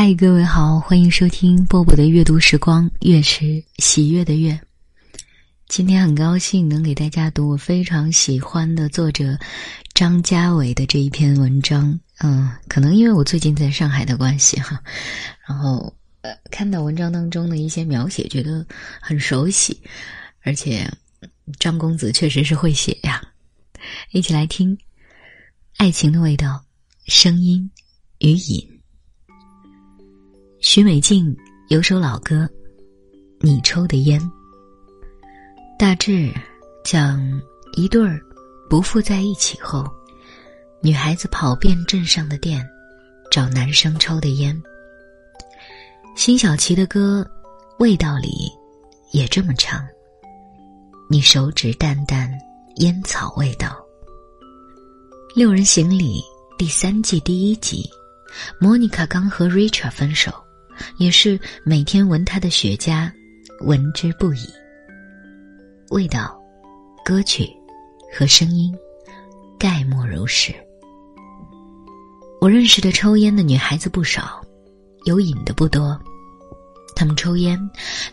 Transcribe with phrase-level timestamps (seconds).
[0.00, 4.56] 嗨，各位好，欢迎收听波波的阅读时光，月是喜悦的月。
[5.66, 9.36] 今天很高兴能给大家读我非常喜欢的作者
[9.94, 11.98] 张家伟的这一篇文章。
[12.20, 14.80] 嗯，可能因为我最近在上海的关系哈，
[15.48, 18.64] 然后呃，看到文章当中的一些描写，觉得
[19.00, 19.82] 很熟悉，
[20.44, 20.88] 而且
[21.58, 23.20] 张公子确实是会写呀。
[24.12, 24.76] 一起来听
[25.76, 26.64] 《爱情的味道》，
[27.12, 27.68] 声音
[28.20, 28.77] 与影。
[30.68, 31.34] 许美静
[31.68, 32.44] 有首老歌，
[33.40, 34.20] 《你抽的烟》，
[35.78, 36.30] 大致
[36.84, 37.18] 讲
[37.72, 38.20] 一对儿
[38.68, 39.82] 不复在一起后，
[40.82, 42.62] 女孩子跑遍镇上的店，
[43.30, 44.62] 找男生抽的烟。
[46.14, 47.26] 辛晓琪的歌
[47.82, 48.52] 《味道》里
[49.10, 49.82] 也这么唱：
[51.08, 52.30] 你手指淡淡
[52.76, 53.68] 烟草味道。
[55.34, 56.20] 《六人行》里
[56.58, 57.88] 第三季第一集，
[58.60, 60.30] 莫妮卡刚和 Richard 分手。
[60.98, 63.10] 也是每天闻他的雪茄，
[63.60, 64.48] 闻之不已。
[65.90, 66.38] 味道、
[67.04, 67.48] 歌曲
[68.12, 68.74] 和声音，
[69.58, 70.54] 概莫如是。
[72.40, 74.40] 我认识的抽烟的女孩子不少，
[75.04, 75.98] 有瘾的不多。
[76.94, 77.58] 她们抽烟，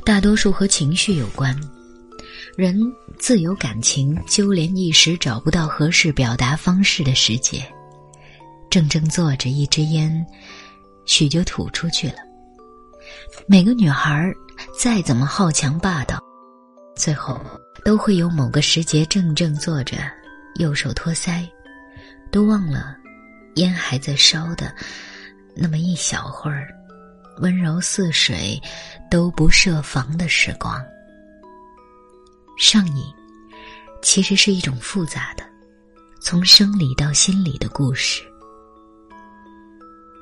[0.03, 1.55] 大多数和情绪有关。
[2.55, 2.79] 人
[3.17, 7.61] 自有感情纠连一时，找不到合适表达方式的时节，
[8.69, 10.25] 怔怔坐着，一支烟，
[11.05, 12.15] 许就吐出去了。
[13.47, 14.33] 每个女孩
[14.77, 16.19] 再怎么好强霸道，
[16.95, 17.39] 最后
[17.83, 19.97] 都会有某个时节怔怔坐着，
[20.55, 21.47] 右手托腮，
[22.31, 22.95] 都忘了
[23.55, 24.73] 烟还在烧的
[25.55, 26.67] 那么一小会儿，
[27.39, 28.61] 温柔似水，
[29.09, 30.83] 都不设防的时光。
[32.57, 33.03] 上瘾
[34.01, 35.43] 其实是一种复杂的，
[36.21, 38.23] 从生理到心理的故事。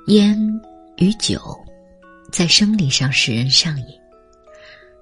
[0.08, 0.38] 烟
[0.97, 1.39] 与酒。
[2.34, 3.86] 在生理上使人上瘾，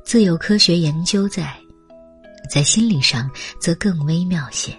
[0.04, 1.46] 自有科学研究在；
[2.50, 4.76] 在心理上则更微妙些。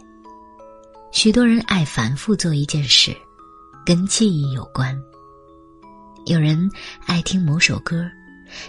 [1.13, 3.17] 许多人爱反复做一件事，
[3.87, 4.95] 跟记忆有关。
[6.27, 6.71] 有人
[7.07, 8.07] 爱听某首歌，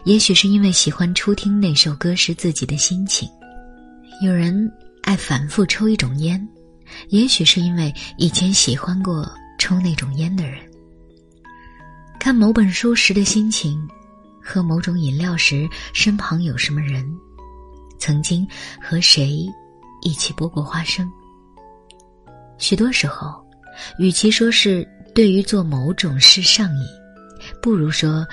[0.06, 3.28] 也许是因为喜欢初听那首歌时自己的心情；
[4.26, 4.72] 有人
[5.02, 6.42] 爱反复抽一种烟，
[7.10, 9.30] 也许是因为以前喜欢过
[9.60, 10.73] 抽那种烟的人。
[12.24, 13.86] 看某本书时的心情，
[14.42, 17.06] 喝某种饮料时身旁有什么人，
[18.00, 18.48] 曾经
[18.82, 19.46] 和谁
[20.02, 21.12] 一起剥过花生。
[22.58, 23.46] 许多时候，
[24.00, 26.86] 与其说是对于做某种事上瘾，
[27.62, 28.26] 不如说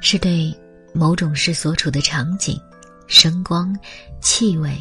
[0.00, 0.52] 是对
[0.92, 2.60] 某种事所处的场景、
[3.06, 3.72] 声光、
[4.20, 4.76] 气味、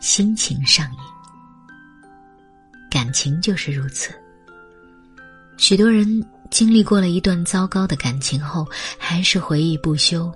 [0.00, 0.98] 心情上瘾。
[2.90, 4.12] 感情就是如此，
[5.56, 6.20] 许多人。
[6.50, 8.66] 经历过了一段糟糕的感情后，
[8.98, 10.30] 还是回忆不休，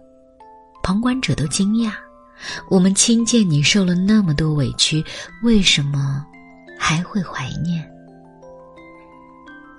[0.83, 1.93] 旁观者都惊讶：
[2.71, 5.05] 我们亲见你受了那么多委屈，
[5.43, 6.25] 为什么
[6.79, 7.85] 还会怀念？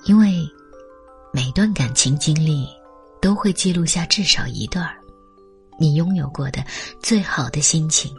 [0.03, 0.45] 因为
[1.33, 2.67] 每段感情经历
[3.21, 4.87] 都会记录下至少一段
[5.79, 6.63] 你拥有过的
[7.01, 8.13] 最好的心情。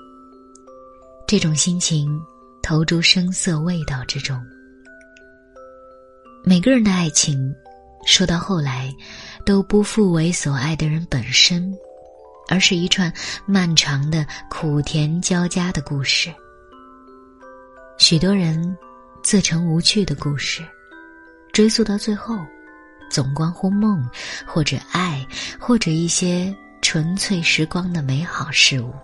[1.29, 2.09] 这种心情
[2.63, 4.43] 投诸声色味道之中。
[6.45, 7.55] 每个人的爱情。
[8.07, 8.95] 说到后来，
[9.45, 11.77] 都不复为所爱的人本身，
[12.49, 13.13] 而是一串
[13.45, 16.33] 漫长的苦甜交加的故事。
[17.99, 18.77] 许多人
[19.23, 20.63] 自成无趣的故事，
[21.53, 22.39] 追溯到最后，
[23.11, 24.09] 总关乎梦，
[24.47, 25.27] 或者爱，
[25.59, 28.95] 或者一些纯粹时光的美好事物。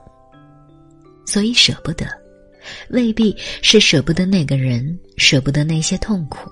[1.27, 2.07] 所以舍不得，
[2.91, 6.49] 未必是舍不得那个人，舍不得那些痛苦。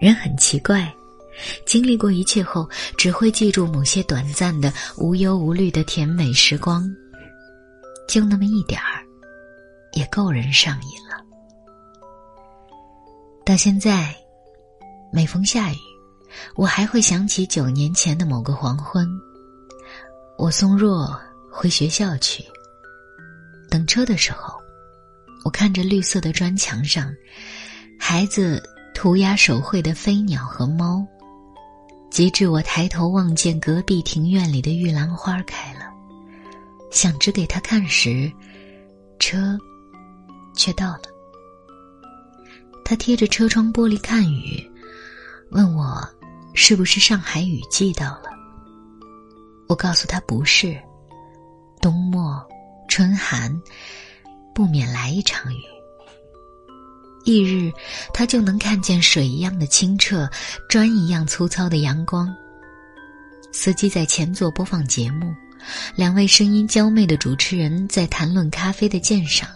[0.00, 0.94] 人很奇怪。
[1.66, 6.84] 经历过一切后，只会记住某些短暂的、无忧无虑的甜美时光，
[8.08, 9.02] 就那么一点儿，
[9.92, 11.22] 也够人上瘾了。
[13.44, 14.14] 到现在，
[15.12, 15.76] 每逢下雨，
[16.56, 19.06] 我还会想起九年前的某个黄昏。
[20.38, 21.14] 我送若
[21.50, 22.42] 回学校去，
[23.70, 24.54] 等车的时候，
[25.44, 27.14] 我看着绿色的砖墙上，
[28.00, 28.62] 孩子
[28.94, 31.06] 涂鸦手绘的飞鸟和猫。
[32.14, 35.92] 及至我抬头望见隔壁庭院里的玉兰花开了，
[36.92, 38.30] 想指给他看时，
[39.18, 39.58] 车
[40.54, 41.02] 却到了。
[42.84, 44.64] 他贴着车窗玻璃看雨，
[45.50, 46.08] 问我
[46.54, 48.30] 是不是上海雨季到了。
[49.68, 50.80] 我告诉他不是，
[51.80, 52.40] 冬末
[52.86, 53.52] 春寒，
[54.54, 55.73] 不免来一场雨。
[57.24, 57.72] 翌日，
[58.12, 60.28] 他就能看见水一样的清澈，
[60.68, 62.34] 砖一样粗糙的阳光。
[63.52, 65.34] 司机在前座播放节目，
[65.94, 69.48] 两位声音娇媚的主持人在谈论咖啡的鉴赏，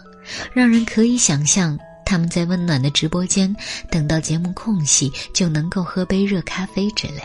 [0.53, 3.55] 让人可以想象他们在温暖的直播间
[3.91, 7.21] 等到节目空隙就能够喝杯热咖啡之类。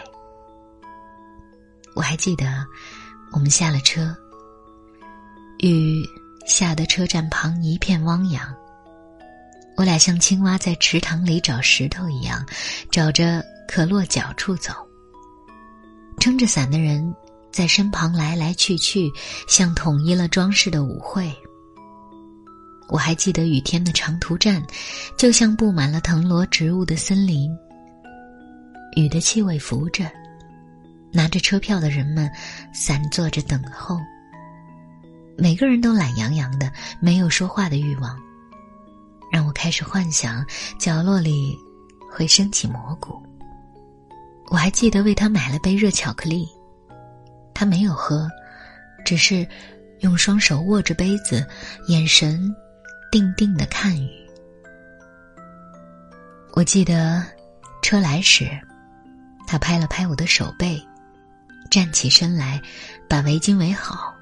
[1.95, 2.67] 我还记得，
[3.33, 4.15] 我们下了车，
[5.61, 6.05] 雨
[6.45, 8.53] 下得车站旁一片汪洋。
[9.77, 12.45] 我俩像青蛙在池塘里找石头一样，
[12.91, 14.73] 找着可落脚处走。
[16.21, 17.15] 撑着伞的人
[17.53, 19.11] 在身旁来来去去，
[19.49, 21.35] 像统一了装饰的舞会。
[22.89, 24.63] 我还记得雨天的长途站，
[25.17, 27.51] 就像布满了藤萝植物的森林。
[28.95, 30.05] 雨的气味浮着，
[31.13, 32.31] 拿着车票的人们
[32.73, 33.99] 散坐着等候。
[35.37, 38.17] 每个人都懒洋洋的，没有说话的欲望。
[39.35, 40.47] 让我开始幻想，
[40.79, 41.59] 角落里
[42.09, 43.21] 会升起蘑菇。
[44.47, 46.47] 我还记得为他买了杯热巧克力，
[47.53, 48.31] 他没有喝，
[49.05, 49.45] 只是
[50.03, 51.45] 用双手握着杯子，
[51.89, 52.49] 眼神
[53.11, 54.09] 定定的看雨。
[56.53, 57.21] 我记得
[57.83, 58.49] 车来时，
[59.49, 60.81] 他拍了拍我的手背，
[61.73, 62.63] 站起身来，
[63.09, 64.15] 把围巾围好，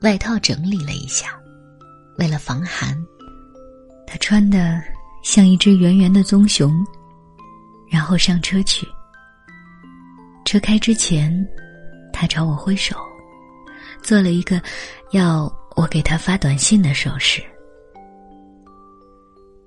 [0.00, 1.28] 外套整理了一下，
[2.18, 3.00] 为了防寒。
[4.12, 4.78] 他穿的
[5.22, 6.86] 像一只圆圆的棕熊，
[7.88, 8.86] 然后上车去。
[10.44, 11.32] 车开之前，
[12.12, 12.94] 他朝我挥手，
[14.02, 14.60] 做了一个
[15.12, 17.42] 要我给他发短信的手势。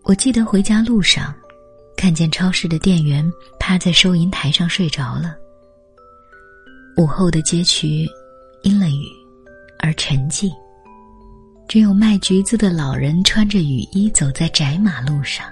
[0.04, 1.34] 我记得回家路上，
[1.98, 3.28] 看见超市的店员
[3.60, 5.36] 趴在收银台上睡着了。
[6.98, 8.06] 午后的街区，
[8.62, 9.10] 阴了雨，
[9.80, 10.52] 而沉寂。
[11.68, 15.46] 只有卖橘子的老人穿着雨衣走在窄马路上，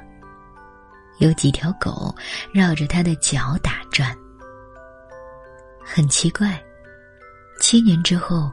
[1.17, 2.15] 有几条狗
[2.53, 4.15] 绕着他的脚打转。
[5.83, 6.61] 很奇怪，
[7.59, 8.51] 七年之后，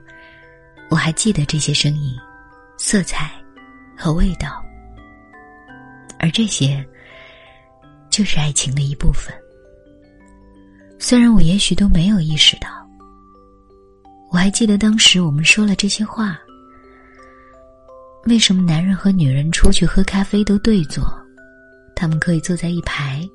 [0.91, 2.17] 我还记得这些声音、
[2.77, 3.31] 色彩
[3.97, 4.65] 和味道，
[6.19, 6.85] 而这些
[8.11, 9.33] 就是爱情的一部分。
[10.99, 12.69] 虽然我也许都没有意识到，
[14.31, 16.39] 我还记得当时我们说了这些话。
[18.27, 21.05] 为什么男人和女人出去喝咖啡都对坐？
[21.97, 23.29] 他们可以坐在一排，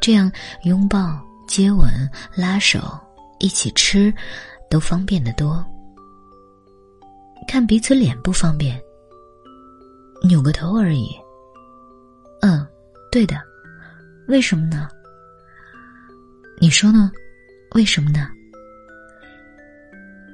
[0.00, 0.30] 这样
[0.64, 1.88] 拥抱、接吻、
[2.34, 2.98] 拉手、
[3.40, 4.12] 一起吃，
[4.70, 5.64] 都方便得多。
[7.48, 8.80] 看彼此脸不方便，
[10.22, 11.08] 扭个头而已。
[12.40, 12.66] 嗯，
[13.10, 13.40] 对的。
[14.28, 14.88] 为什么呢？
[16.58, 17.10] 你说呢？
[17.74, 18.28] 为什么呢？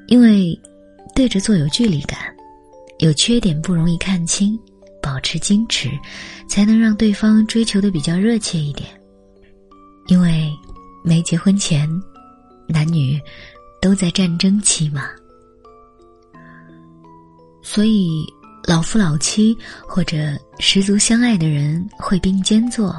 [0.08, 0.58] 因为
[1.14, 2.18] 对着坐有距离感。
[2.98, 4.58] 有缺点不容易看清，
[5.02, 5.90] 保持矜持，
[6.48, 8.88] 才能让对方追求的比较热切一点。
[10.08, 10.50] 因为
[11.04, 11.88] 没结婚前，
[12.66, 13.20] 男女
[13.80, 15.10] 都在战争期嘛，
[17.62, 18.26] 所以
[18.66, 19.56] 老夫老妻
[19.86, 22.92] 或者十足相爱的人会并肩坐，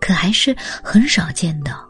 [0.00, 1.84] 可还是很少见到。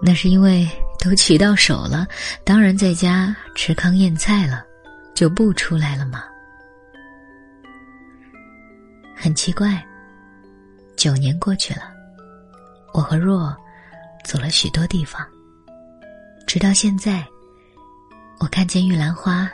[0.00, 0.68] 那是因为
[0.98, 2.06] 都娶到手了，
[2.44, 4.64] 当然在家吃糠咽菜了。
[5.14, 6.24] 就不出来了吗？
[9.16, 9.82] 很奇怪，
[10.96, 11.92] 九年过去了，
[12.92, 13.56] 我和若
[14.24, 15.24] 走了许多地方，
[16.46, 17.24] 直到现在，
[18.40, 19.50] 我看见玉兰花，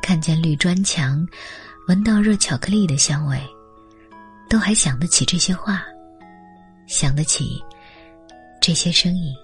[0.00, 1.26] 看见绿砖墙，
[1.88, 3.38] 闻到热巧克力的香味，
[4.48, 5.82] 都还想得起这些话，
[6.86, 7.60] 想得起
[8.62, 9.34] 这些声音。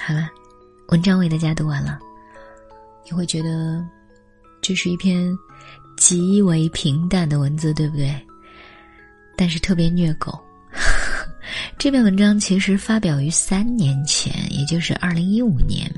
[0.00, 0.30] 好了。
[0.88, 1.98] 文章为大家读完了，
[3.04, 3.84] 你会觉得
[4.62, 5.36] 这是一篇
[5.98, 8.14] 极为平淡的文字，对不对？
[9.36, 10.42] 但是特别虐狗。
[11.76, 15.92] 这篇文章其实发表于三年前，也就是二零一五年。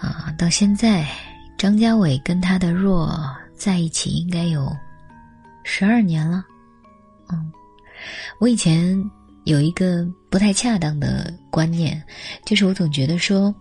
[0.00, 1.08] 啊，到现在，
[1.56, 3.16] 张家伟跟他的若
[3.54, 4.76] 在一起应该有
[5.62, 6.44] 十二年了。
[7.28, 7.52] 嗯，
[8.40, 8.98] 我以前。
[9.48, 12.02] 有一个不太恰当的观念，
[12.44, 13.54] 就是我总觉得说，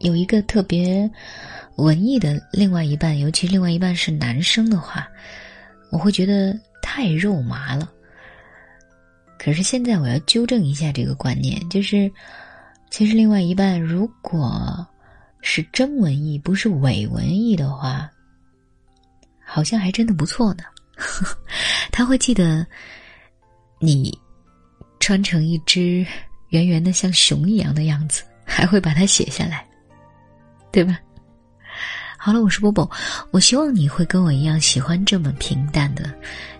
[0.00, 1.08] 有一个特别
[1.76, 5.06] 文艺的另外一半，尤其另外一半是男生的话，
[5.92, 7.88] 我会觉得太肉麻了。
[9.38, 12.10] 可是现在我要纠正一下这个观念，就是
[12.90, 14.84] 其实另外一半如果
[15.40, 18.10] 是真文艺，不是伪文艺的话，
[19.44, 20.64] 好像还真的不错呢。
[21.92, 22.66] 他会记得
[23.78, 24.12] 你。
[25.06, 26.04] 穿成一只
[26.48, 29.64] 圆圆的像熊一样的样子，还会把它写下来，
[30.72, 30.98] 对吧？
[32.18, 32.90] 好了，我是波波，
[33.30, 36.12] 我希望你会跟我一样喜欢这么平淡的，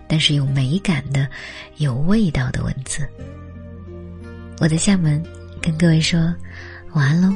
[0.07, 1.27] 但是有美感的、
[1.75, 3.05] 有味道的文字。
[4.61, 5.21] 我在厦门
[5.61, 6.33] 跟各位说
[6.93, 7.35] 晚安喽。